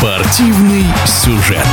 [0.00, 1.66] Спортивный сюжет.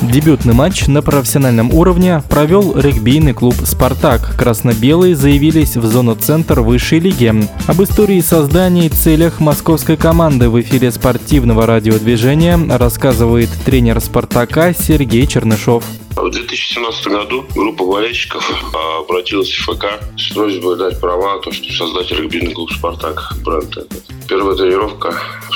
[0.00, 4.36] Дебютный матч на профессиональном уровне провел регбийный клуб «Спартак».
[4.36, 7.34] Красно-белые заявились в зону центр высшей лиги.
[7.66, 15.26] Об истории создания и целях московской команды в эфире спортивного радиодвижения рассказывает тренер «Спартака» Сергей
[15.26, 15.82] Чернышов.
[16.20, 18.44] В 2017 году группа болельщиков
[18.74, 19.86] а, обратилась в ФК
[20.18, 24.04] с просьбой дать права, то, чтобы создать регбийный клуб «Спартак» бренд этот.
[24.28, 25.14] Первая тренировка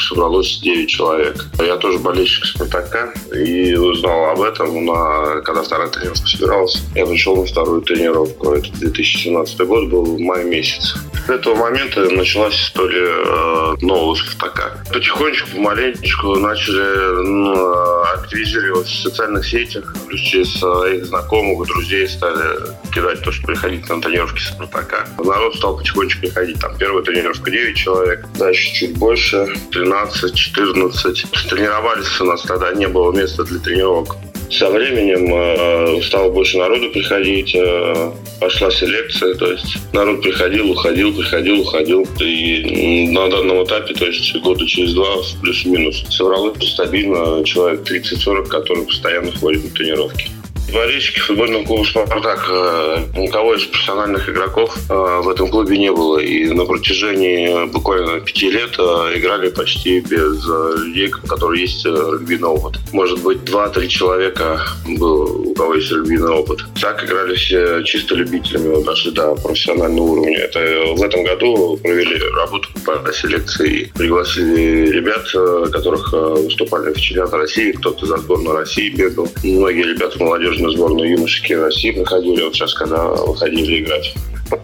[0.09, 1.45] собралось 9 человек.
[1.59, 6.83] Я тоже болельщик «Спартака» и узнал об этом, на, когда вторая тренировка собиралась.
[6.95, 8.53] Я пришел на вторую тренировку.
[8.53, 10.97] Это 2017 год был май месяц.
[11.27, 14.79] С этого момента началась история э, нового «Спартака».
[14.93, 19.95] Потихонечку, помаленечку начали ну, активизировать в социальных сетях.
[20.07, 25.09] Плюс через своих знакомых, друзей стали кидать то, что приходить на тренировки «Спартака».
[25.19, 26.61] Народ стал потихонечку приходить.
[26.61, 31.27] Там первая тренировка 9 человек, дальше чуть больше, 13, 14.
[31.49, 34.17] Тренировались у нас тогда, не было места для тренировок.
[34.51, 41.15] Со временем э, стало больше народу приходить, э, пошла селекция, то есть народ приходил, уходил,
[41.15, 42.07] приходил, уходил.
[42.21, 48.87] И на данном этапе, то есть года через два, плюс-минус, собралось стабильно человек 30-40, которые
[48.87, 50.31] постоянно ходят на тренировки.
[50.75, 52.47] Болельщики футбольного клуба «Спартак».
[52.51, 56.19] Э, никого из профессиональных игроков э, в этом клубе не было.
[56.19, 58.83] И на протяжении буквально пяти лет э,
[59.15, 62.81] играли почти без людей, у которых есть регбийный опыт.
[62.93, 66.59] Может быть, два-три человека было, у кого есть регбийный опыт.
[66.81, 70.39] Так играли все чисто любителями, вот, дошли до профессионального уровня.
[70.39, 70.59] Это
[70.97, 73.93] в этом году провели работу по селекции.
[73.95, 75.25] Пригласили ребят,
[75.71, 79.29] которых выступали в чемпионате России, кто-то за сборную России бегал.
[79.45, 84.15] Многие ребята молодежи молодежную сборную юношески России проходили, вот сейчас, когда выходили играть.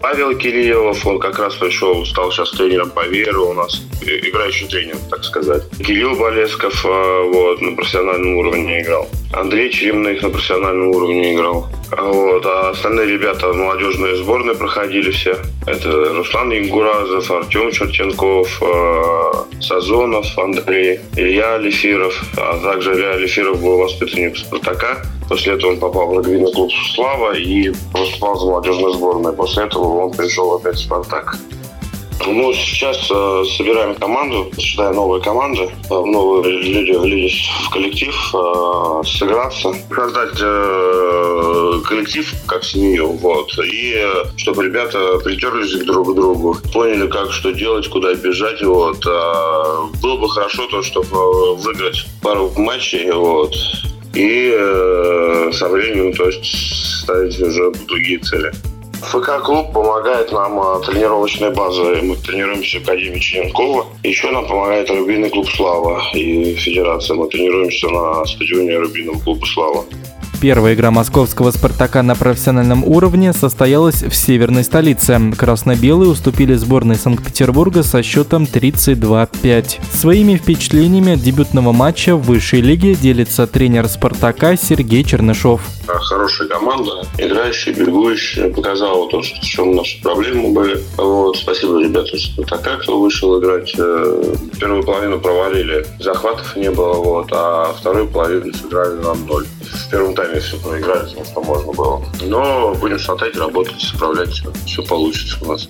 [0.01, 4.95] Павел Кириллов, он как раз пришел, стал сейчас тренером по веру у нас, играющий тренер,
[5.09, 5.63] так сказать.
[5.79, 9.09] Кирилл Болесков а, вот, на профессиональном уровне играл.
[9.33, 11.67] Андрей Черемных на профессиональном уровне играл.
[11.91, 15.37] Вот, а остальные ребята в молодежной сборной проходили все.
[15.65, 22.23] Это Руслан Ингуразов, Артем Чертенков, э, Сазонов, Андрей, Илья Алифиров.
[22.37, 25.01] А также Илья Алифиров был воспитанник «Спартака».
[25.31, 29.33] После этого он попал в регбийный клуб «Слава» и выступал за молодежную сборную.
[29.33, 31.37] После этого он пришел опять в «Спартак».
[32.27, 39.01] Ну, сейчас э, собираем команду, сюда новая команда, э, новые люди влились в коллектив, э,
[39.05, 46.57] сыграться, создать э, коллектив как семью, вот, и э, чтобы ребята притерлись друг к другу,
[46.73, 48.97] поняли, как что делать, куда бежать, вот.
[49.07, 53.55] Э, было бы хорошо то, чтобы выиграть пару матчей, вот,
[54.13, 56.45] и э, со временем, то есть,
[57.03, 58.51] ставить уже другие цели.
[59.01, 62.01] ФК-клуб помогает нам а, тренировочной базой.
[62.03, 63.87] Мы тренируемся в Академии Черенкова.
[64.03, 67.15] Еще нам помогает рубинный клуб «Слава» и Федерация.
[67.15, 69.85] Мы тренируемся на стадионе рубинного клуба «Слава».
[70.41, 75.19] Первая игра московского «Спартака» на профессиональном уровне состоялась в северной столице.
[75.37, 79.79] Красно-белые уступили сборной Санкт-Петербурга со счетом 32-5.
[79.93, 85.61] Своими впечатлениями от дебютного матча в высшей лиге делится тренер «Спартака» Сергей Чернышов.
[85.85, 90.81] Хорошая команда, играющая, бегущая, показала то, что в чем наши проблемы были.
[90.97, 93.75] Вот, спасибо ребятам «Спартака», кто вышел играть.
[93.77, 99.45] Э, первую половину провалили, захватов не было, вот, а вторую половину сыграли нам ноль.
[99.73, 102.01] В первом тайме все проиграли, потому что можно было.
[102.21, 104.41] Но будем смотреть, работать, исправлять.
[104.65, 105.67] Все получится у нас.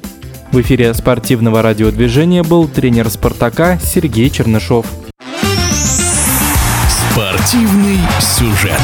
[0.51, 4.85] В эфире спортивного радиодвижения был тренер «Спартака» Сергей Чернышов.
[7.11, 8.81] Спортивный сюжет.